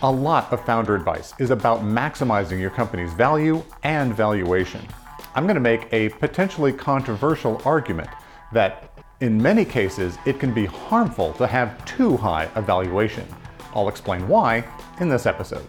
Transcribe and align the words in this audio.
A 0.00 0.08
lot 0.08 0.52
of 0.52 0.64
founder 0.64 0.94
advice 0.94 1.34
is 1.40 1.50
about 1.50 1.80
maximizing 1.80 2.60
your 2.60 2.70
company's 2.70 3.12
value 3.14 3.64
and 3.82 4.14
valuation. 4.14 4.80
I'm 5.34 5.42
going 5.42 5.56
to 5.56 5.60
make 5.60 5.92
a 5.92 6.10
potentially 6.10 6.72
controversial 6.72 7.60
argument 7.64 8.08
that 8.52 8.96
in 9.20 9.42
many 9.42 9.64
cases 9.64 10.16
it 10.24 10.38
can 10.38 10.54
be 10.54 10.66
harmful 10.66 11.32
to 11.32 11.48
have 11.48 11.84
too 11.84 12.16
high 12.16 12.48
a 12.54 12.62
valuation. 12.62 13.26
I'll 13.74 13.88
explain 13.88 14.28
why 14.28 14.62
in 15.00 15.08
this 15.08 15.26
episode. 15.26 15.66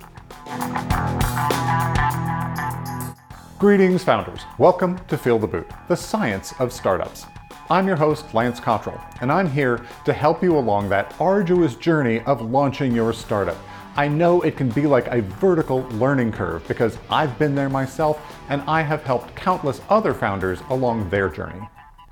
Greetings, 3.57 4.03
founders. 4.03 4.41
Welcome 4.59 4.99
to 5.07 5.17
Feel 5.17 5.39
the 5.39 5.47
Boot, 5.47 5.71
the 5.87 5.95
science 5.95 6.53
of 6.59 6.71
startups. 6.71 7.25
I'm 7.71 7.87
your 7.87 7.97
host, 7.97 8.31
Lance 8.35 8.59
Cottrell, 8.59 9.01
and 9.21 9.31
I'm 9.31 9.49
here 9.49 9.83
to 10.05 10.13
help 10.13 10.43
you 10.43 10.55
along 10.55 10.89
that 10.89 11.15
arduous 11.19 11.73
journey 11.73 12.19
of 12.27 12.43
launching 12.43 12.93
your 12.93 13.11
startup 13.11 13.57
I 13.99 14.07
know 14.07 14.39
it 14.43 14.55
can 14.55 14.69
be 14.69 14.87
like 14.87 15.07
a 15.07 15.21
vertical 15.21 15.81
learning 15.89 16.31
curve 16.31 16.65
because 16.69 16.97
I've 17.09 17.37
been 17.37 17.53
there 17.53 17.67
myself 17.67 18.33
and 18.47 18.61
I 18.61 18.81
have 18.81 19.03
helped 19.03 19.35
countless 19.35 19.81
other 19.89 20.13
founders 20.13 20.61
along 20.69 21.09
their 21.09 21.27
journey. 21.27 21.67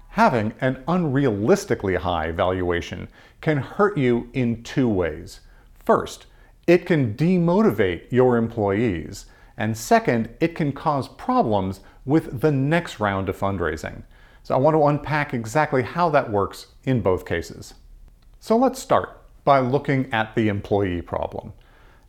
Having 0.10 0.54
an 0.60 0.84
unrealistically 0.90 1.96
high 1.96 2.32
valuation 2.32 3.08
can 3.40 3.56
hurt 3.56 3.98
you 3.98 4.30
in 4.34 4.64
two 4.64 4.90
ways. 4.90 5.40
First, 5.86 6.26
it 6.68 6.86
can 6.86 7.14
demotivate 7.14 8.12
your 8.12 8.36
employees. 8.36 9.28
And 9.56 9.78
second, 9.78 10.28
it 10.42 10.56
can 10.56 10.74
cause 10.74 11.08
problems 11.08 11.80
with 12.04 12.42
the 12.42 12.52
next 12.52 13.00
round 13.00 13.30
of 13.30 13.40
fundraising. 13.40 14.04
So 14.44 14.54
I 14.54 14.58
want 14.58 14.76
to 14.76 14.88
unpack 14.88 15.34
exactly 15.34 15.84
how 15.84 16.10
that 16.10 16.30
works 16.30 16.68
in 16.84 17.00
both 17.00 17.26
cases. 17.26 17.76
So 18.42 18.58
let's 18.58 18.82
start 18.82 19.22
by 19.46 19.60
looking 19.60 20.12
at 20.12 20.36
the 20.36 20.50
employee 20.50 21.02
problem. 21.02 21.54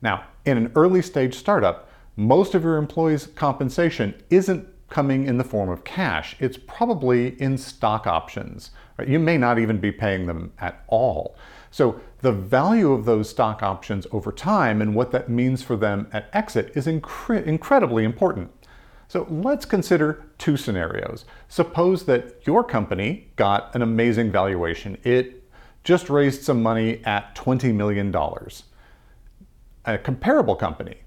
Now, 0.01 0.25
in 0.45 0.57
an 0.57 0.73
early 0.75 1.03
stage 1.03 1.35
startup, 1.35 1.89
most 2.17 2.55
of 2.55 2.65
your 2.65 2.77
employees' 2.77 3.29
compensation 3.35 4.15
isn't 4.31 4.69
coming 4.89 5.27
in 5.27 5.39
the 5.39 5.45
form 5.45 5.69
of 5.69 5.85
cash. 5.85 6.35
It's 6.41 6.57
probably 6.57 7.41
in 7.41 7.59
stock 7.59 8.07
options. 8.07 8.71
Right? 8.99 9.09
You 9.09 9.19
may 9.19 9.37
not 9.37 9.59
even 9.59 9.79
be 9.79 9.93
paying 9.93 10.27
them 10.27 10.53
at 10.59 10.83
all. 10.89 11.37
So 11.71 12.01
the 12.21 12.33
value 12.33 12.93
of 12.93 13.05
those 13.05 13.29
stock 13.29 13.63
options 13.63 14.07
over 14.11 14.33
time 14.33 14.81
and 14.81 14.95
what 14.95 15.11
that 15.13 15.29
means 15.29 15.63
for 15.63 15.77
them 15.77 16.09
at 16.13 16.31
exit 16.33 16.73
is 16.75 16.87
incre- 16.87 17.45
incredibly 17.45 18.05
important. 18.05 18.51
So 19.09 19.27
let's 19.31 19.65
consider 19.65 20.25
two 20.39 20.57
scenarios. 20.57 21.25
Suppose 21.49 22.05
that 22.07 22.47
your 22.47 22.65
company 22.65 23.29
got 23.37 23.75
an 23.75 23.83
amazing 23.83 24.31
valuation. 24.31 24.99
It 25.03 25.45
just 25.85 26.11
raised 26.11 26.43
some 26.43 26.63
money 26.63 27.03
at 27.05 27.35
$20 27.35 27.75
million 27.75 28.15
a 29.89 29.99
comparable 29.99 30.55
company, 30.55 30.99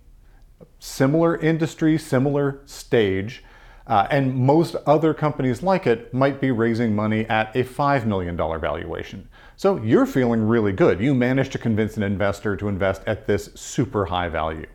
similar 0.80 1.38
industry, 1.38 1.98
similar 1.98 2.62
stage, 2.66 3.44
uh, 3.88 4.08
and 4.10 4.36
most 4.36 4.76
other 4.86 5.14
companies 5.14 5.62
like 5.62 5.86
it 5.86 6.14
might 6.14 6.40
be 6.42 6.52
raising 6.52 6.96
money 6.96 7.26
at 7.26 7.56
a 7.56 7.64
$5 7.64 8.06
million 8.06 8.36
valuation. 8.36 9.28
So 9.56 9.78
you're 9.78 10.06
feeling 10.06 10.48
really 10.48 10.72
good. 10.72 11.00
You 11.00 11.14
managed 11.14 11.52
to 11.54 11.58
convince 11.58 11.98
an 11.98 12.04
investor 12.04 12.56
to 12.58 12.68
invest 12.68 13.04
at 13.06 13.28
this 13.28 13.50
super 13.56 14.06
high 14.06 14.30
value. 14.30 14.68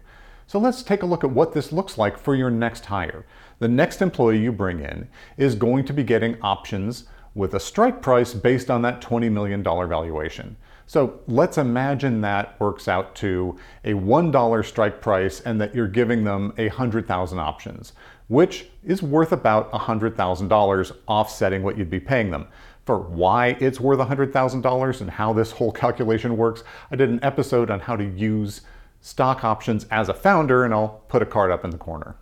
So 0.46 0.60
let's 0.60 0.82
take 0.82 1.02
a 1.02 1.06
look 1.06 1.24
at 1.24 1.30
what 1.30 1.52
this 1.52 1.72
looks 1.72 1.98
like 1.98 2.16
for 2.16 2.36
your 2.36 2.50
next 2.50 2.86
hire. 2.86 3.27
The 3.58 3.68
next 3.68 4.00
employee 4.02 4.38
you 4.38 4.52
bring 4.52 4.80
in 4.80 5.08
is 5.36 5.54
going 5.56 5.84
to 5.86 5.92
be 5.92 6.04
getting 6.04 6.40
options 6.40 7.06
with 7.34 7.54
a 7.54 7.60
strike 7.60 8.00
price 8.00 8.32
based 8.32 8.70
on 8.70 8.82
that 8.82 9.00
$20 9.00 9.30
million 9.30 9.62
valuation. 9.62 10.56
So 10.87 11.20
let's 11.27 11.59
imagine 11.59 12.20
that 12.20 12.58
works 12.61 12.86
out 12.86 13.14
to 13.17 13.58
a 13.85 13.92
$1 13.92 14.64
strike 14.64 15.01
price 15.01 15.41
and 15.41 15.61
that 15.61 15.74
you're 15.74 15.89
giving 15.89 16.23
them 16.23 16.52
a 16.58 16.69
100,000 16.69 17.39
options, 17.39 17.92
which 18.29 18.67
is 18.85 19.02
worth 19.02 19.33
about 19.33 19.73
$100,000 19.73 20.92
offsetting 21.08 21.63
what 21.64 21.77
you'd 21.77 21.91
be 21.91 22.01
paying 22.01 22.30
them. 22.30 22.46
For 22.85 22.98
why 22.98 23.57
it's 23.58 23.80
worth 23.80 23.98
$100,000 23.98 25.01
and 25.01 25.11
how 25.11 25.33
this 25.33 25.51
whole 25.51 25.73
calculation 25.73 26.36
works, 26.36 26.63
I 26.92 26.95
did 26.95 27.08
an 27.08 27.19
episode 27.23 27.69
on 27.69 27.80
how 27.80 27.96
to 27.96 28.05
use 28.05 28.61
stock 29.01 29.42
options 29.42 29.86
as 29.91 30.08
a 30.08 30.14
founder, 30.14 30.64
and 30.64 30.73
I'll 30.73 31.02
put 31.08 31.20
a 31.20 31.27
card 31.27 31.51
up 31.51 31.64
in 31.64 31.70
the 31.70 31.79
corner. 31.79 32.14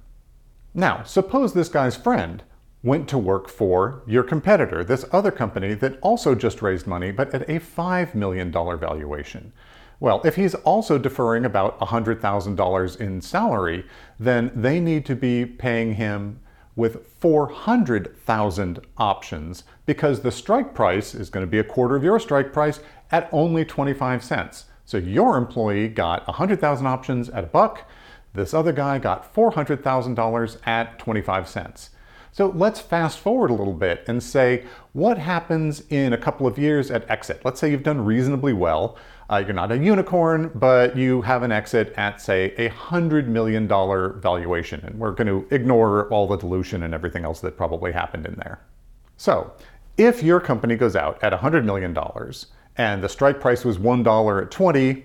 Now, 0.73 1.03
suppose 1.03 1.53
this 1.53 1.69
guy's 1.69 1.97
friend 1.97 2.43
went 2.85 3.09
to 3.09 3.19
work 3.19 3.49
for 3.49 4.03
your 4.07 4.23
competitor, 4.23 4.85
this 4.85 5.07
other 5.11 5.31
company 5.31 5.73
that 5.73 5.99
also 6.03 6.35
just 6.35 6.61
raised 6.61 6.87
money, 6.87 7.11
but 7.11 7.35
at 7.35 7.49
a 7.49 7.59
$5 7.59 8.15
million 8.15 8.53
valuation. 8.53 9.53
Well, 10.01 10.21
if 10.23 10.37
he's 10.37 10.55
also 10.55 10.99
deferring 10.99 11.47
about 11.47 11.81
$100,000 11.81 13.01
in 13.01 13.21
salary, 13.23 13.87
then 14.21 14.53
they 14.55 14.81
need 14.81 15.07
to 15.07 15.17
be 15.17 15.47
paying 15.47 15.95
him 15.95 16.41
with 16.77 17.07
400,000 17.07 18.81
options 18.99 19.65
because 19.87 20.21
the 20.21 20.33
strike 20.33 20.75
price 20.75 21.15
is 21.15 21.31
going 21.31 21.47
to 21.47 21.51
be 21.51 21.59
a 21.59 21.65
quarter 21.65 21.97
of 21.97 22.05
your 22.05 22.21
strike 22.21 22.53
price 22.53 22.81
at 23.11 23.31
only 23.33 23.65
25 23.65 24.23
cents. 24.23 24.67
So 24.85 24.99
your 24.99 25.39
employee 25.39 25.89
got 25.89 26.27
100,000 26.27 26.87
options 26.87 27.31
at 27.31 27.45
a 27.45 27.47
buck. 27.47 27.89
This 28.35 28.53
other 28.53 28.73
guy 28.73 28.99
got 28.99 29.33
$400,000 29.35 30.59
at 30.67 30.99
25 30.99 31.49
cents. 31.49 31.91
So 32.35 32.49
let's 32.49 32.81
fast 32.81 33.21
forward 33.21 33.53
a 33.53 33.55
little 33.55 33.73
bit 33.73 34.03
and 34.09 34.21
say, 34.21 34.65
what 34.93 35.19
happens 35.19 35.85
in 35.89 36.13
a 36.13 36.19
couple 36.19 36.49
of 36.49 36.59
years 36.59 36.91
at 36.91 37.09
exit? 37.09 37.41
Let's 37.45 37.61
say 37.61 37.71
you've 37.71 37.85
done 37.85 38.05
reasonably 38.05 38.53
well. 38.53 38.99
Uh, 39.31 39.45
you're 39.47 39.55
not 39.55 39.71
a 39.71 39.79
unicorn, 39.79 40.51
but 40.57 40.97
you 40.97 41.23
have 41.23 41.45
an 41.45 41.53
exit 41.53 41.95
at, 41.97 42.21
say, 42.21 42.47
a 42.57 42.69
$100 42.71 43.29
million 43.29 43.69
valuation. 43.69 44.81
And 44.81 44.99
we're 44.99 45.13
going 45.13 45.29
to 45.29 45.47
ignore 45.55 46.09
all 46.09 46.27
the 46.27 46.37
dilution 46.37 46.83
and 46.83 46.93
everything 46.93 47.25
else 47.25 47.41
that 47.41 47.57
probably 47.57 47.93
happened 47.93 48.27
in 48.27 48.35
there. 48.35 48.61
So 49.17 49.53
if 49.97 50.21
your 50.21 50.41
company 50.41 50.75
goes 50.75 50.97
out 50.97 51.23
at 51.23 51.33
$100 51.33 51.65
million 51.65 51.97
and 52.79 53.01
the 53.01 53.09
strike 53.09 53.41
price 53.41 53.65
was 53.65 53.79
$1 53.79 54.43
at 54.43 54.51
20, 54.51 55.05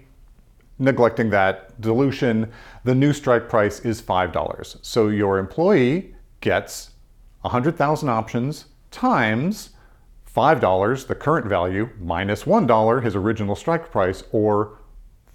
neglecting 0.79 1.29
that 1.29 1.79
dilution, 1.79 2.51
the 2.85 2.95
new 2.95 3.13
strike 3.13 3.47
price 3.47 3.81
is 3.81 4.01
$5. 4.01 4.79
So 4.81 5.09
your 5.09 5.37
employee 5.37 6.15
gets 6.41 6.89
100,000 7.41 8.09
options 8.09 8.65
times 8.91 9.71
$5, 10.35 11.07
the 11.07 11.15
current 11.15 11.47
value, 11.47 11.89
minus 11.99 12.45
1, 12.45 13.01
his 13.01 13.15
original 13.15 13.55
strike 13.55 13.91
price, 13.91 14.23
or 14.31 14.79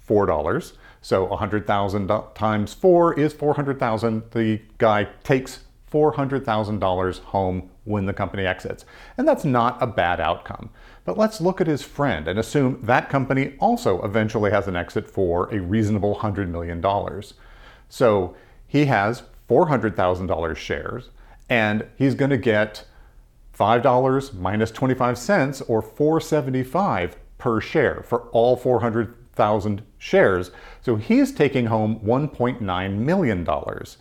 $4. 0.07 0.73
So 1.01 1.25
100,000 1.25 2.11
times 2.33 2.73
4 2.73 3.19
is 3.19 3.33
400,000. 3.33 4.23
The 4.31 4.61
guy 4.77 5.07
takes 5.23 5.65
$400,000 5.91 7.19
home 7.19 7.69
when 7.83 8.05
the 8.05 8.13
company 8.13 8.45
exits. 8.45 8.85
And 9.17 9.27
that's 9.27 9.45
not 9.45 9.81
a 9.81 9.87
bad 9.87 10.19
outcome. 10.19 10.69
But 11.03 11.17
let's 11.17 11.39
look 11.39 11.61
at 11.61 11.67
his 11.67 11.83
friend 11.83 12.27
and 12.27 12.39
assume 12.39 12.79
that 12.83 13.09
company 13.09 13.55
also 13.59 14.01
eventually 14.03 14.51
has 14.51 14.67
an 14.67 14.75
exit 14.75 15.09
for 15.09 15.53
a 15.53 15.59
reasonable 15.59 16.15
$100 16.15 16.49
million. 16.49 16.83
So 17.87 18.35
he 18.67 18.85
has 18.85 19.23
$400,000 19.47 20.55
shares 20.55 21.11
and 21.49 21.85
he's 21.97 22.15
going 22.15 22.31
to 22.31 22.37
get 22.37 22.85
$5 23.57 24.33
minus 24.33 24.71
25 24.71 25.17
cents 25.17 25.61
or 25.61 25.81
475 25.81 27.17
per 27.37 27.61
share 27.61 28.03
for 28.03 28.23
all 28.29 28.55
400,000 28.55 29.81
shares. 29.97 30.51
So 30.81 30.95
he's 30.95 31.31
taking 31.31 31.67
home 31.67 31.99
1.9 31.99 32.97
million 32.97 33.43
dollars. 33.43 33.97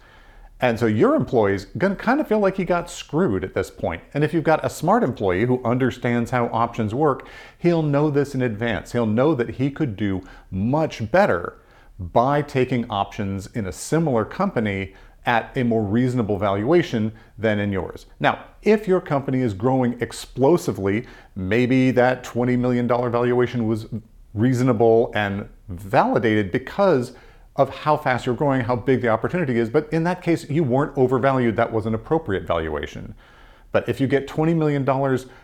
And 0.61 0.79
so 0.79 0.87
your 0.87 1.15
employee's 1.15 1.67
to 1.79 1.95
kind 1.97 2.21
of 2.21 2.29
feel 2.29 2.39
like 2.39 2.57
he 2.57 2.65
got 2.65 2.89
screwed 2.89 3.45
at 3.45 3.55
this 3.55 3.71
point. 3.71 4.03
And 4.15 4.25
if 4.25 4.33
you've 4.33 4.45
got 4.45 4.65
a 4.65 4.71
smart 4.71 5.03
employee 5.03 5.45
who 5.45 5.63
understands 5.65 6.31
how 6.31 6.47
options 6.47 6.95
work, 6.95 7.29
he'll 7.59 7.83
know 7.83 8.09
this 8.09 8.35
in 8.35 8.41
advance. 8.41 8.93
He'll 8.93 9.05
know 9.05 9.35
that 9.35 9.51
he 9.51 9.71
could 9.71 9.97
do 9.97 10.23
much 10.51 11.11
better 11.11 11.59
by 11.99 12.41
taking 12.41 12.89
options 12.89 13.47
in 13.49 13.67
a 13.67 13.73
similar 13.73 14.25
company 14.25 14.95
at 15.27 15.57
a 15.57 15.63
more 15.63 15.83
reasonable 15.83 16.39
valuation 16.39 17.13
than 17.39 17.59
in 17.59 17.73
yours. 17.73 18.07
Now, 18.21 18.45
if 18.63 18.87
your 18.87 19.01
company 19.01 19.41
is 19.41 19.55
growing 19.55 20.01
explosively, 20.01 21.07
maybe 21.35 21.91
that 21.93 22.25
$20 22.25 22.59
million 22.59 22.87
valuation 22.87 23.67
was 23.67 23.87
reasonable 24.35 25.13
and 25.15 25.49
validated 25.69 26.53
because 26.53 27.15
of 27.57 27.71
how 27.71 27.97
fast 27.97 28.27
you're 28.27 28.35
growing, 28.35 28.61
how 28.61 28.77
big 28.77 29.01
the 29.01 29.09
opportunity 29.09 29.59
is. 29.59 29.71
But 29.71 29.91
in 29.93 30.05
that 30.05 30.23
case, 30.23 30.49
you 30.51 30.65
weren't 30.65 30.97
overvalued. 30.99 31.57
That 31.57 31.73
was 31.73 31.87
an 31.87 31.95
appropriate 31.95 32.47
valuation. 32.47 33.15
But 33.71 33.89
if 33.89 34.01
you 34.01 34.07
get 34.07 34.29
$20 34.29 34.57
million 34.57 34.85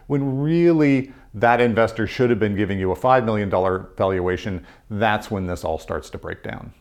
when 0.07 0.41
really 0.41 1.13
that 1.35 1.61
investor 1.61 2.07
should 2.07 2.31
have 2.31 2.39
been 2.39 2.57
giving 2.57 2.79
you 2.79 2.93
a 2.93 2.97
$5 2.97 3.25
million 3.25 3.51
valuation, 3.97 4.67
that's 4.91 5.31
when 5.31 5.47
this 5.47 5.65
all 5.65 5.79
starts 5.79 6.11
to 6.11 6.19
break 6.19 6.43
down. 6.43 6.73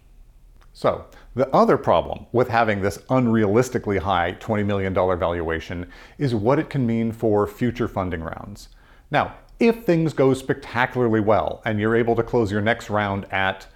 So, 0.73 1.05
the 1.35 1.49
other 1.55 1.77
problem 1.77 2.25
with 2.31 2.49
having 2.49 2.81
this 2.81 2.97
unrealistically 3.09 3.99
high 3.99 4.33
$20 4.39 4.65
million 4.65 4.93
valuation 4.93 5.91
is 6.17 6.33
what 6.33 6.59
it 6.59 6.69
can 6.69 6.85
mean 6.85 7.11
for 7.11 7.45
future 7.45 7.87
funding 7.87 8.21
rounds. 8.21 8.69
Now, 9.11 9.35
if 9.59 9.83
things 9.83 10.13
go 10.13 10.33
spectacularly 10.33 11.19
well 11.19 11.61
and 11.65 11.79
you're 11.79 11.95
able 11.95 12.15
to 12.15 12.23
close 12.23 12.51
your 12.51 12.61
next 12.61 12.89
round 12.89 13.31
at 13.31 13.67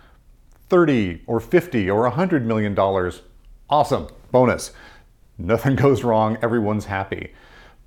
30 0.70 1.22
or 1.28 1.40
50 1.40 1.90
or 1.90 2.02
100 2.04 2.46
million 2.46 2.74
dollars, 2.74 3.22
awesome, 3.70 4.08
bonus. 4.32 4.72
Nothing 5.38 5.76
goes 5.76 6.04
wrong, 6.04 6.38
everyone's 6.42 6.86
happy. 6.86 7.34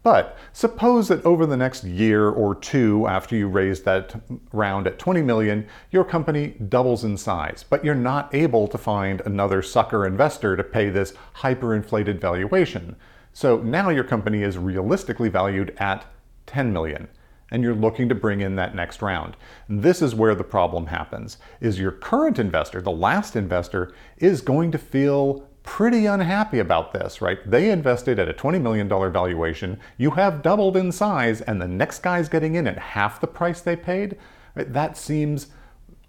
But 0.06 0.38
suppose 0.52 1.08
that 1.08 1.26
over 1.26 1.46
the 1.46 1.56
next 1.56 1.82
year 1.82 2.28
or 2.28 2.54
two 2.54 3.08
after 3.08 3.34
you 3.34 3.48
raise 3.48 3.82
that 3.82 4.14
round 4.52 4.86
at 4.86 5.00
20 5.00 5.20
million, 5.20 5.66
your 5.90 6.04
company 6.04 6.54
doubles 6.68 7.02
in 7.02 7.16
size, 7.16 7.64
but 7.68 7.84
you're 7.84 7.96
not 7.96 8.32
able 8.32 8.68
to 8.68 8.78
find 8.78 9.20
another 9.22 9.62
sucker 9.62 10.06
investor 10.06 10.56
to 10.56 10.62
pay 10.62 10.90
this 10.90 11.14
hyperinflated 11.38 12.20
valuation. 12.20 12.94
So 13.32 13.58
now 13.58 13.88
your 13.88 14.04
company 14.04 14.44
is 14.44 14.56
realistically 14.56 15.28
valued 15.28 15.74
at 15.78 16.06
10 16.46 16.72
million 16.72 17.08
and 17.50 17.64
you're 17.64 17.74
looking 17.74 18.08
to 18.08 18.14
bring 18.14 18.40
in 18.40 18.54
that 18.54 18.76
next 18.76 19.02
round. 19.02 19.36
This 19.68 20.02
is 20.02 20.14
where 20.14 20.36
the 20.36 20.44
problem 20.44 20.86
happens. 20.86 21.38
Is 21.60 21.80
your 21.80 21.90
current 21.90 22.38
investor, 22.38 22.80
the 22.80 22.92
last 22.92 23.34
investor, 23.34 23.92
is 24.18 24.40
going 24.40 24.70
to 24.70 24.78
feel 24.78 25.48
pretty 25.66 26.06
unhappy 26.06 26.60
about 26.60 26.94
this, 26.94 27.20
right? 27.20 27.38
They 27.44 27.70
invested 27.70 28.18
at 28.18 28.30
a 28.30 28.32
$20 28.32 28.62
million 28.62 28.88
valuation. 28.88 29.78
You 29.98 30.12
have 30.12 30.40
doubled 30.40 30.76
in 30.78 30.90
size, 30.90 31.42
and 31.42 31.60
the 31.60 31.68
next 31.68 31.98
guy's 31.98 32.30
getting 32.30 32.54
in 32.54 32.66
at 32.66 32.78
half 32.78 33.20
the 33.20 33.26
price 33.26 33.60
they 33.60 33.76
paid. 33.76 34.16
That 34.54 34.96
seems 34.96 35.48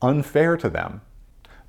unfair 0.01 0.55
to 0.55 0.69
them. 0.69 1.01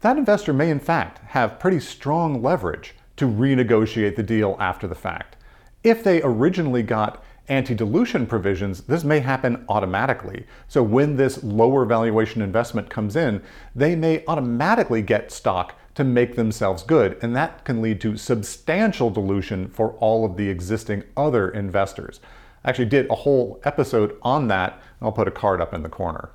That 0.01 0.17
investor 0.19 0.53
may, 0.53 0.71
in 0.71 0.79
fact, 0.79 1.19
have 1.31 1.59
pretty 1.59 1.81
strong 1.81 2.41
leverage 2.41 2.95
to 3.17 3.27
renegotiate 3.27 4.15
the 4.15 4.23
deal 4.23 4.57
after 4.61 4.87
the 4.87 4.95
fact. 4.95 5.37
If 5.83 6.05
they 6.05 6.23
originally 6.23 6.85
got 6.85 7.25
anti-dilution 7.49 8.27
provisions, 8.27 8.83
this 8.83 9.03
may 9.03 9.21
happen 9.21 9.65
automatically. 9.69 10.47
So 10.69 10.83
when 10.83 11.17
this 11.17 11.43
lower 11.43 11.85
valuation 11.85 12.43
investment 12.43 12.91
comes 12.91 13.17
in, 13.17 13.43
they 13.75 13.97
may 13.97 14.23
automatically 14.29 15.03
get 15.03 15.33
stock 15.33 15.75
to 15.99 16.05
make 16.05 16.37
themselves 16.37 16.85
good, 16.85 17.19
and 17.23 17.35
that 17.35 17.65
can 17.65 17.83
lead 17.83 18.01
to 18.01 18.17
substantial 18.17 19.11
dilution 19.11 19.69
for 19.69 19.95
all 19.95 20.25
of 20.25 20.37
the 20.37 20.49
existing 20.49 21.03
other 21.17 21.49
investors. 21.49 22.21
I 22.63 22.69
actually 22.69 22.85
did 22.85 23.11
a 23.11 23.17
whole 23.17 23.61
episode 23.65 24.17
on 24.23 24.47
that, 24.47 24.81
I'll 25.03 25.11
put 25.11 25.27
a 25.27 25.33
card 25.33 25.61
up 25.61 25.75
in 25.75 25.83
the 25.83 25.89
corner. 25.89 26.31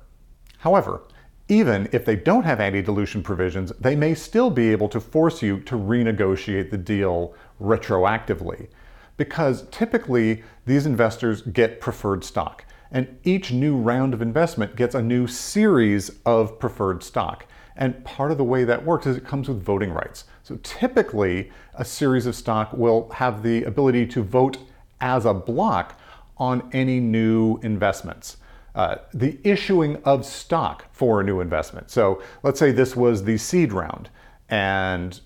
However, 0.58 1.00
even 1.48 1.88
if 1.92 2.04
they 2.04 2.14
don't 2.14 2.44
have 2.44 2.60
anti-dilution 2.60 3.22
provisions, 3.22 3.72
they 3.80 3.96
may 3.96 4.14
still 4.14 4.50
be 4.50 4.70
able 4.70 4.90
to 4.90 5.00
force 5.00 5.40
you 5.40 5.60
to 5.60 5.76
renegotiate 5.76 6.70
the 6.70 6.76
deal 6.76 7.34
retroactively. 7.58 8.68
Because 9.16 9.66
typically 9.70 10.44
these 10.66 10.84
investors 10.84 11.40
get 11.40 11.80
preferred 11.80 12.22
stock, 12.22 12.66
and 12.90 13.16
each 13.24 13.50
new 13.50 13.78
round 13.78 14.12
of 14.12 14.20
investment 14.20 14.76
gets 14.76 14.94
a 14.94 15.00
new 15.00 15.26
series 15.26 16.10
of 16.26 16.58
preferred 16.58 17.02
stock. 17.02 17.46
And 17.76 18.04
part 18.04 18.30
of 18.30 18.38
the 18.38 18.44
way 18.44 18.64
that 18.64 18.84
works 18.84 19.06
is 19.06 19.16
it 19.16 19.24
comes 19.24 19.48
with 19.48 19.62
voting 19.62 19.90
rights. 19.90 20.24
So 20.42 20.56
typically, 20.62 21.50
a 21.74 21.84
series 21.84 22.26
of 22.26 22.36
stock 22.36 22.72
will 22.72 23.10
have 23.10 23.42
the 23.42 23.64
ability 23.64 24.06
to 24.08 24.22
vote 24.22 24.58
as 25.00 25.24
a 25.24 25.34
block 25.34 25.98
on 26.36 26.68
any 26.72 27.00
new 27.00 27.58
investments. 27.62 28.36
Uh, 28.74 28.96
the 29.12 29.38
issuing 29.44 30.02
of 30.04 30.24
stock 30.24 30.86
for 30.92 31.20
a 31.20 31.24
new 31.24 31.40
investment. 31.40 31.90
So 31.90 32.22
let's 32.42 32.58
say 32.58 32.72
this 32.72 32.96
was 32.96 33.24
the 33.24 33.38
seed 33.38 33.72
round 33.72 34.10
and 34.48 35.20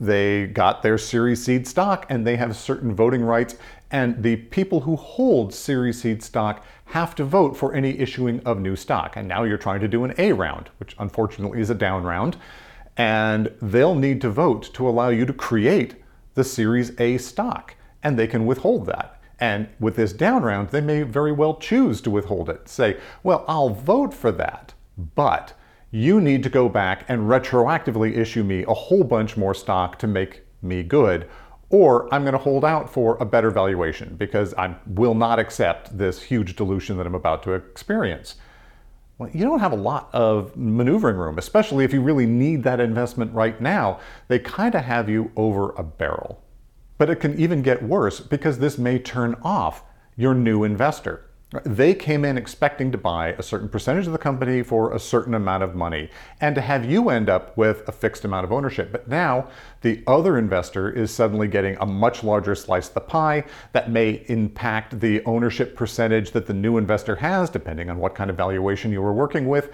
they 0.00 0.48
got 0.48 0.82
their 0.82 0.98
Series 0.98 1.44
Seed 1.44 1.68
stock 1.68 2.04
and 2.08 2.26
they 2.26 2.36
have 2.36 2.56
certain 2.56 2.94
voting 2.94 3.22
rights 3.22 3.56
and 3.94 4.24
the 4.24 4.34
people 4.34 4.80
who 4.80 4.96
hold 4.96 5.54
Series 5.54 6.02
Seed 6.02 6.20
stock 6.20 6.66
have 6.86 7.14
to 7.14 7.24
vote 7.24 7.56
for 7.56 7.72
any 7.74 7.96
issuing 8.00 8.40
of 8.40 8.58
new 8.58 8.74
stock. 8.74 9.14
And 9.14 9.28
now 9.28 9.44
you're 9.44 9.56
trying 9.56 9.78
to 9.82 9.86
do 9.86 10.02
an 10.02 10.12
A 10.18 10.32
round, 10.32 10.68
which 10.78 10.96
unfortunately 10.98 11.60
is 11.60 11.70
a 11.70 11.76
down 11.76 12.02
round, 12.02 12.36
and 12.96 13.52
they'll 13.62 13.94
need 13.94 14.20
to 14.22 14.30
vote 14.30 14.74
to 14.74 14.88
allow 14.88 15.10
you 15.10 15.24
to 15.26 15.32
create 15.32 15.94
the 16.34 16.42
Series 16.42 16.98
A 17.00 17.18
stock, 17.18 17.76
and 18.02 18.18
they 18.18 18.26
can 18.26 18.46
withhold 18.46 18.86
that. 18.86 19.20
And 19.38 19.68
with 19.78 19.94
this 19.94 20.12
down 20.12 20.42
round, 20.42 20.70
they 20.70 20.80
may 20.80 21.04
very 21.04 21.30
well 21.30 21.54
choose 21.54 22.00
to 22.00 22.10
withhold 22.10 22.50
it. 22.50 22.68
Say, 22.68 22.96
well, 23.22 23.44
I'll 23.46 23.70
vote 23.70 24.12
for 24.12 24.32
that, 24.32 24.74
but 25.14 25.52
you 25.92 26.20
need 26.20 26.42
to 26.42 26.48
go 26.48 26.68
back 26.68 27.04
and 27.06 27.28
retroactively 27.28 28.16
issue 28.16 28.42
me 28.42 28.64
a 28.64 28.74
whole 28.74 29.04
bunch 29.04 29.36
more 29.36 29.54
stock 29.54 30.00
to 30.00 30.08
make 30.08 30.42
me 30.62 30.82
good, 30.82 31.28
or 31.70 32.12
I'm 32.14 32.22
going 32.22 32.32
to 32.32 32.38
hold 32.38 32.64
out 32.64 32.92
for 32.92 33.16
a 33.18 33.24
better 33.24 33.50
valuation 33.50 34.16
because 34.16 34.54
I 34.54 34.76
will 34.86 35.14
not 35.14 35.38
accept 35.38 35.96
this 35.96 36.22
huge 36.22 36.56
dilution 36.56 36.96
that 36.96 37.06
I'm 37.06 37.14
about 37.14 37.42
to 37.44 37.52
experience. 37.52 38.36
Well, 39.18 39.30
you 39.32 39.44
don't 39.44 39.60
have 39.60 39.72
a 39.72 39.76
lot 39.76 40.10
of 40.12 40.56
maneuvering 40.56 41.16
room, 41.16 41.38
especially 41.38 41.84
if 41.84 41.92
you 41.92 42.00
really 42.00 42.26
need 42.26 42.64
that 42.64 42.80
investment 42.80 43.32
right 43.32 43.60
now. 43.60 44.00
They 44.28 44.40
kind 44.40 44.74
of 44.74 44.82
have 44.84 45.08
you 45.08 45.30
over 45.36 45.70
a 45.72 45.84
barrel. 45.84 46.42
But 46.98 47.10
it 47.10 47.16
can 47.16 47.38
even 47.38 47.62
get 47.62 47.82
worse 47.82 48.20
because 48.20 48.58
this 48.58 48.78
may 48.78 48.98
turn 48.98 49.36
off 49.42 49.84
your 50.16 50.34
new 50.34 50.64
investor. 50.64 51.26
They 51.62 51.94
came 51.94 52.24
in 52.24 52.36
expecting 52.36 52.90
to 52.92 52.98
buy 52.98 53.28
a 53.32 53.42
certain 53.42 53.68
percentage 53.68 54.06
of 54.06 54.12
the 54.12 54.18
company 54.18 54.62
for 54.62 54.92
a 54.92 54.98
certain 54.98 55.34
amount 55.34 55.62
of 55.62 55.74
money 55.74 56.10
and 56.40 56.54
to 56.54 56.60
have 56.60 56.84
you 56.84 57.10
end 57.10 57.28
up 57.28 57.56
with 57.56 57.86
a 57.86 57.92
fixed 57.92 58.24
amount 58.24 58.44
of 58.44 58.52
ownership. 58.52 58.90
But 58.90 59.08
now 59.08 59.48
the 59.82 60.02
other 60.06 60.36
investor 60.36 60.90
is 60.90 61.12
suddenly 61.12 61.46
getting 61.46 61.76
a 61.80 61.86
much 61.86 62.24
larger 62.24 62.54
slice 62.54 62.88
of 62.88 62.94
the 62.94 63.00
pie 63.00 63.44
that 63.72 63.90
may 63.90 64.24
impact 64.26 64.98
the 65.00 65.24
ownership 65.24 65.76
percentage 65.76 66.32
that 66.32 66.46
the 66.46 66.54
new 66.54 66.76
investor 66.76 67.16
has, 67.16 67.50
depending 67.50 67.88
on 67.88 67.98
what 67.98 68.14
kind 68.14 68.30
of 68.30 68.36
valuation 68.36 68.90
you 68.90 69.02
were 69.02 69.12
working 69.12 69.46
with. 69.46 69.70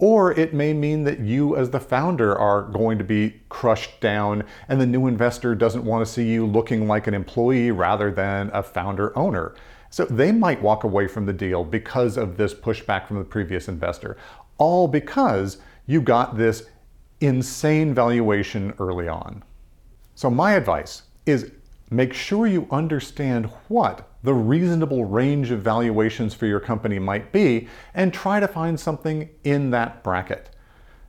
Or 0.00 0.32
it 0.32 0.54
may 0.54 0.72
mean 0.72 1.04
that 1.04 1.20
you, 1.20 1.56
as 1.56 1.68
the 1.68 1.78
founder, 1.78 2.34
are 2.36 2.62
going 2.62 2.96
to 2.96 3.04
be 3.04 3.42
crushed 3.50 4.00
down, 4.00 4.44
and 4.66 4.80
the 4.80 4.86
new 4.86 5.06
investor 5.06 5.54
doesn't 5.54 5.84
want 5.84 6.04
to 6.06 6.10
see 6.10 6.26
you 6.26 6.46
looking 6.46 6.88
like 6.88 7.06
an 7.06 7.12
employee 7.12 7.70
rather 7.70 8.10
than 8.10 8.50
a 8.54 8.62
founder 8.62 9.16
owner. 9.16 9.54
So 9.90 10.06
they 10.06 10.32
might 10.32 10.62
walk 10.62 10.84
away 10.84 11.06
from 11.06 11.26
the 11.26 11.34
deal 11.34 11.64
because 11.64 12.16
of 12.16 12.38
this 12.38 12.54
pushback 12.54 13.06
from 13.06 13.18
the 13.18 13.24
previous 13.24 13.68
investor, 13.68 14.16
all 14.56 14.88
because 14.88 15.58
you 15.86 16.00
got 16.00 16.38
this 16.38 16.64
insane 17.20 17.92
valuation 17.92 18.72
early 18.78 19.06
on. 19.06 19.44
So 20.14 20.30
my 20.30 20.52
advice 20.52 21.02
is 21.26 21.52
make 21.90 22.14
sure 22.14 22.46
you 22.46 22.66
understand 22.70 23.50
what 23.68 24.09
the 24.22 24.34
reasonable 24.34 25.04
range 25.04 25.50
of 25.50 25.62
valuations 25.62 26.34
for 26.34 26.46
your 26.46 26.60
company 26.60 26.98
might 26.98 27.32
be 27.32 27.68
and 27.94 28.12
try 28.12 28.40
to 28.40 28.48
find 28.48 28.78
something 28.78 29.30
in 29.44 29.70
that 29.70 30.02
bracket. 30.02 30.50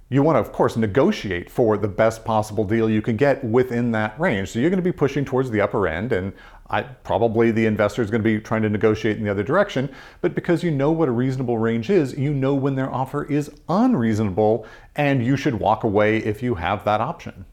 You 0.10 0.24
want 0.24 0.36
to, 0.36 0.42
of 0.42 0.52
course, 0.52 0.76
negotiate 0.76 1.50
for 1.50 1.78
the 1.78 1.88
best 1.88 2.26
possible 2.26 2.66
deal 2.66 2.90
you 2.90 3.02
can 3.02 3.16
get 3.16 3.42
within 3.46 3.92
that 3.94 4.20
range. 4.20 4.50
So 4.50 4.60
you're 4.60 4.70
going 4.70 4.84
to 4.84 4.84
be 4.84 4.92
pushing 4.92 5.24
towards 5.24 5.50
the 5.50 5.62
upper 5.62 5.88
end, 5.88 6.12
and 6.12 6.34
I, 6.70 6.82
probably 6.82 7.52
the 7.52 7.66
investor 7.66 8.02
is 8.02 8.12
going 8.12 8.22
to 8.22 8.30
be 8.30 8.38
trying 8.42 8.62
to 8.64 8.70
negotiate 8.70 9.18
in 9.18 9.24
the 9.24 9.32
other 9.32 9.44
direction. 9.44 9.90
But 10.20 10.36
because 10.36 10.64
you 10.64 10.72
know 10.72 10.92
what 10.92 11.08
a 11.08 11.14
reasonable 11.14 11.58
range 11.58 11.90
is, 11.90 12.18
you 12.18 12.34
know 12.34 12.54
when 12.56 12.76
their 12.76 12.94
offer 12.94 13.24
is 13.24 13.52
unreasonable, 13.70 14.66
and 14.98 15.26
you 15.26 15.38
should 15.38 15.56
walk 15.56 15.86
away 15.86 16.18
if 16.18 16.44
you 16.44 16.56
have 16.56 16.84
that 16.84 17.00
option. 17.00 17.46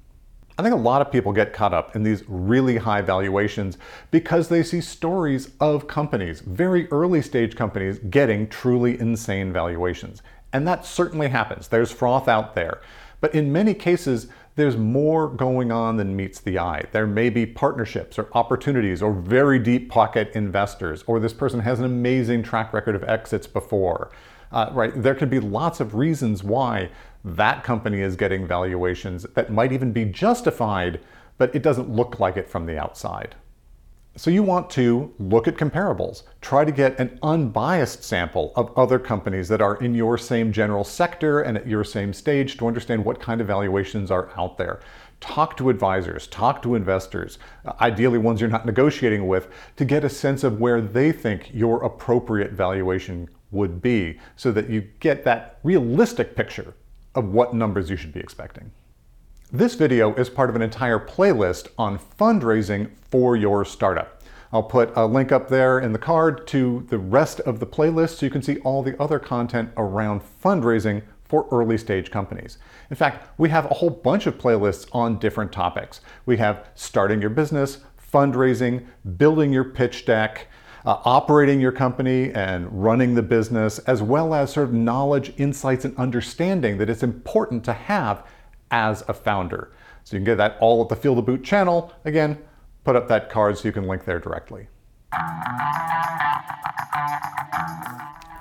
I 0.59 0.62
think 0.62 0.75
a 0.75 0.79
lot 0.79 1.00
of 1.00 1.12
people 1.12 1.33
get 1.33 1.53
caught 1.53 1.73
up 1.73 1.95
in 1.95 2.03
these 2.03 2.25
really 2.27 2.79
high 2.79 3.00
valuations 3.00 3.79
because 4.11 4.49
they 4.49 4.65
see 4.65 4.81
stories 4.81 5.50
of 5.61 5.87
companies, 5.87 6.41
very 6.41 6.91
early 6.91 7.23
stage 7.23 7.55
companies, 7.55 8.00
getting 8.11 8.49
truly 8.49 8.99
insane 8.99 9.53
valuations. 9.53 10.21
And 10.53 10.67
that 10.67 10.85
certainly 10.85 11.29
happens. 11.29 11.69
There's 11.69 11.93
froth 11.93 12.27
out 12.27 12.57
there. 12.57 12.81
But 13.21 13.37
in 13.37 13.53
many 13.53 13.73
cases, 13.73 14.27
there's 14.57 14.77
more 14.77 15.29
going 15.29 15.71
on 15.71 15.97
than 15.97 16.17
meets 16.17 16.41
the 16.41 16.59
eye. 16.59 16.87
There 16.91 17.07
may 17.07 17.31
be 17.31 17.47
partnerships 17.47 18.19
or 18.19 18.27
opportunities 18.33 19.00
or 19.00 19.12
very 19.12 19.61
deep 19.61 19.88
pocket 19.88 20.33
investors, 20.35 21.05
or 21.07 21.21
this 21.21 21.33
person 21.33 21.61
has 21.61 21.79
an 21.79 21.85
amazing 21.85 22.43
track 22.43 22.73
record 22.73 22.97
of 22.97 23.05
exits 23.05 23.47
before. 23.47 24.11
Uh, 24.50 24.71
right? 24.73 24.93
There 24.97 25.15
could 25.15 25.31
be 25.31 25.41
lots 25.41 25.79
of 25.79 25.95
reasons 25.95 26.43
why 26.43 26.91
that 27.25 27.65
company 27.65 28.01
is 28.01 28.17
getting 28.17 28.47
valuations 28.47 29.25
that 29.35 29.53
might 29.53 29.73
even 29.73 29.93
be 29.93 30.05
justified, 30.05 31.01
but 31.37 31.55
it 31.55 31.63
doesn't 31.63 31.91
look 31.91 32.21
like 32.21 32.37
it 32.37 32.49
from 32.49 32.67
the 32.67 32.79
outside. 32.79 33.35
So 34.19 34.31
you 34.31 34.43
want 34.43 34.69
to 34.71 35.15
look 35.21 35.47
at 35.47 35.57
comparables. 35.57 36.25
Try 36.41 36.65
to 36.65 36.73
get 36.73 36.99
an 36.99 37.21
unbiased 37.23 38.03
sample 38.03 38.53
of 38.57 38.77
other 38.77 38.99
companies 38.99 39.47
that 39.47 39.61
are 39.61 39.77
in 39.77 39.95
your 39.95 40.19
same 40.19 40.51
general 40.51 40.83
sector 40.83 41.43
and 41.43 41.57
at 41.57 41.69
your 41.69 41.85
same 41.85 42.13
stage 42.13 42.57
to 42.57 42.67
understand 42.67 43.05
what 43.05 43.21
kind 43.21 43.41
of 43.41 43.47
valuations 43.47 44.11
are 44.11 44.31
out 44.37 44.59
there. 44.59 44.81
Talk 45.21 45.57
to 45.59 45.71
advisors, 45.71 46.27
talk 46.27 46.63
to 46.63 46.75
investors, 46.75 47.39
uh, 47.65 47.75
ideally 47.81 48.19
ones 48.19 48.41
you're 48.41 48.51
not 48.51 48.67
negotiating 48.67 49.29
with, 49.29 49.49
to 49.77 49.85
get 49.85 50.03
a 50.03 50.09
sense 50.09 50.43
of 50.43 50.59
where 50.59 50.81
they 50.81 51.13
think 51.13 51.51
your 51.55 51.85
appropriate 51.85 52.51
valuation 52.51 53.29
would 53.53 53.81
be 53.81 54.19
so 54.35 54.51
that 54.51 54.69
you 54.69 54.81
get 54.99 55.23
that 55.25 55.61
realistic 55.63 56.35
picture 56.35 56.75
of 57.19 57.33
what 57.33 57.53
numbers 57.53 57.91
you 57.91 57.97
should 57.97 58.13
be 58.13 58.21
expecting. 58.21 58.71
This 59.51 59.75
video 59.75 60.15
is 60.15 60.31
part 60.31 60.51
of 60.51 60.57
an 60.57 60.63
entire 60.63 61.01
playlist 61.01 61.69
on 61.77 61.99
fundraising 61.99 62.91
for 63.11 63.37
your 63.37 63.65
startup. 63.65 64.23
I'll 64.53 64.63
put 64.63 64.97
a 64.97 65.05
link 65.05 65.33
up 65.33 65.49
there 65.49 65.81
in 65.81 65.93
the 65.93 65.99
card 65.99 66.47
to 66.49 66.87
the 66.89 66.99
rest 66.99 67.41
of 67.41 67.59
the 67.59 67.67
playlist 67.67 68.19
so 68.19 68.27
you 68.27 68.31
can 68.31 68.43
see 68.43 68.59
all 68.59 68.85
the 68.85 69.01
other 69.03 69.19
content 69.19 69.71
around 69.77 70.23
fundraising 70.43 71.03
for 71.25 71.49
early 71.51 71.77
stage 71.77 72.11
companies. 72.13 72.59
In 72.89 72.97
fact, 72.97 73.29
we 73.37 73.49
have 73.49 73.65
a 73.65 73.75
whole 73.75 73.91
bunch 73.91 74.27
of 74.27 74.39
playlists 74.39 74.87
on 74.93 75.19
different 75.19 75.51
topics. 75.51 76.01
We 76.25 76.37
have 76.37 76.69
starting 76.77 77.21
your 77.21 77.31
business, 77.31 77.79
fundraising, 78.13 78.87
building 79.17 79.53
your 79.53 79.65
pitch 79.65 80.07
deck, 80.07 80.47
uh, 80.85 80.99
operating 81.04 81.61
your 81.61 81.73
company 81.73 82.32
and 82.32 82.68
running 82.70 83.14
the 83.14 83.23
business, 83.23 83.78
as 83.80 84.02
well 84.02 84.35
as 84.35 84.52
sort 84.52 84.68
of 84.68 84.75
knowledge, 84.75 85.32
insights, 85.37 85.85
and 85.85 85.97
understanding 85.97 86.78
that 86.78 86.88
it's 86.88 87.02
important 87.02 87.64
to 87.64 87.73
have 87.73 88.25
as 88.70 89.02
a 89.08 89.14
founder. 89.14 89.70
So 90.04 90.16
you 90.16 90.20
can 90.20 90.25
get 90.25 90.37
that 90.37 90.56
all 90.61 90.82
at 90.82 90.88
the 90.88 90.97
Feel 90.97 91.14
the 91.14 91.23
Boot 91.23 91.44
channel. 91.44 91.92
Again, 92.04 92.38
put 92.85 92.97
up 92.97 93.08
that 93.08 93.28
card 93.28 93.58
so 93.58 93.68
you 93.68 93.73
can 93.73 93.87
link 93.87 94.04
there 94.04 94.18
directly. 94.18 94.68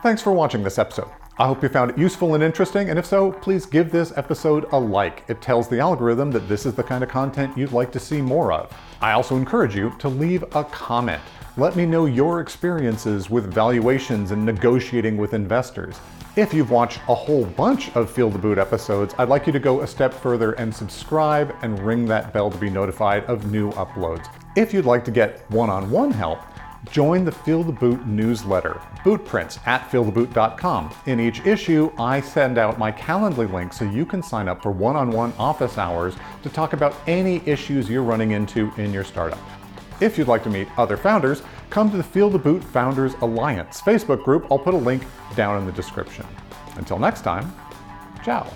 Thanks 0.03 0.21
for 0.21 0.31
watching 0.31 0.63
this 0.63 0.77
episode. 0.77 1.09
I 1.39 1.45
hope 1.45 1.61
you 1.61 1.69
found 1.69 1.91
it 1.91 1.99
useful 1.99 2.33
and 2.33 2.43
interesting, 2.43 2.89
and 2.89 2.97
if 2.97 3.05
so, 3.05 3.31
please 3.31 3.67
give 3.67 3.91
this 3.91 4.11
episode 4.17 4.65
a 4.71 4.79
like. 4.79 5.23
It 5.27 5.39
tells 5.39 5.67
the 5.67 5.79
algorithm 5.79 6.31
that 6.31 6.49
this 6.49 6.65
is 6.65 6.73
the 6.73 6.81
kind 6.81 7.03
of 7.03 7.11
content 7.11 7.55
you'd 7.55 7.73
like 7.73 7.91
to 7.91 7.99
see 7.99 8.21
more 8.21 8.51
of. 8.51 8.75
I 9.01 9.11
also 9.11 9.37
encourage 9.37 9.75
you 9.75 9.93
to 9.99 10.09
leave 10.09 10.43
a 10.55 10.63
comment. 10.63 11.21
Let 11.55 11.75
me 11.75 11.85
know 11.85 12.07
your 12.07 12.41
experiences 12.41 13.29
with 13.29 13.53
valuations 13.53 14.31
and 14.31 14.43
negotiating 14.43 15.15
with 15.15 15.35
investors. 15.35 15.99
If 16.35 16.55
you've 16.55 16.71
watched 16.71 17.01
a 17.07 17.13
whole 17.13 17.45
bunch 17.45 17.95
of 17.95 18.09
Feel 18.09 18.31
the 18.31 18.39
Boot 18.39 18.57
episodes, 18.57 19.13
I'd 19.19 19.29
like 19.29 19.45
you 19.45 19.53
to 19.53 19.59
go 19.59 19.81
a 19.81 19.87
step 19.87 20.15
further 20.15 20.53
and 20.53 20.73
subscribe 20.73 21.55
and 21.61 21.77
ring 21.77 22.05
that 22.05 22.33
bell 22.33 22.49
to 22.49 22.57
be 22.57 22.71
notified 22.71 23.25
of 23.25 23.51
new 23.51 23.71
uploads. 23.73 24.27
If 24.55 24.73
you'd 24.73 24.85
like 24.85 25.05
to 25.05 25.11
get 25.11 25.49
one 25.51 25.69
on 25.69 25.91
one 25.91 26.09
help, 26.09 26.39
join 26.91 27.25
the 27.25 27.31
Feel 27.31 27.63
the 27.63 27.71
Boot 27.71 28.05
newsletter, 28.05 28.81
Bootprints 29.03 29.65
at 29.67 29.89
feeltheboot.com. 29.89 30.93
In 31.05 31.19
each 31.19 31.45
issue, 31.45 31.91
I 31.97 32.21
send 32.21 32.57
out 32.57 32.77
my 32.77 32.91
Calendly 32.91 33.51
link 33.51 33.73
so 33.73 33.85
you 33.85 34.05
can 34.05 34.21
sign 34.21 34.47
up 34.47 34.61
for 34.61 34.71
one 34.71 34.95
on 34.95 35.11
one 35.11 35.33
office 35.37 35.77
hours 35.77 36.15
to 36.43 36.49
talk 36.49 36.73
about 36.73 36.95
any 37.07 37.41
issues 37.45 37.89
you're 37.89 38.03
running 38.03 38.31
into 38.31 38.71
in 38.77 38.93
your 38.93 39.03
startup. 39.03 39.39
If 39.99 40.17
you'd 40.17 40.27
like 40.27 40.43
to 40.43 40.49
meet 40.49 40.67
other 40.77 40.97
founders, 40.97 41.41
come 41.69 41.89
to 41.91 41.97
the 41.97 42.03
Feel 42.03 42.29
the 42.29 42.37
Boot 42.37 42.63
Founders 42.63 43.15
Alliance 43.21 43.81
Facebook 43.81 44.23
group. 44.23 44.45
I'll 44.51 44.59
put 44.59 44.73
a 44.73 44.77
link 44.77 45.03
down 45.35 45.57
in 45.57 45.65
the 45.65 45.71
description. 45.71 46.25
Until 46.75 46.99
next 46.99 47.21
time, 47.21 47.51
ciao. 48.23 48.51